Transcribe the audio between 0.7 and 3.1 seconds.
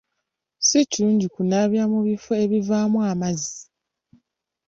kirungi kunaabira mu bifo ebivaamu